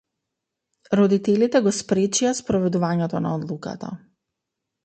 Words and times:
Родителите 0.99 1.61
го 1.67 1.75
спречија 1.81 2.33
спроведувањето 2.39 3.23
на 3.27 3.35
одлуката. 3.41 3.93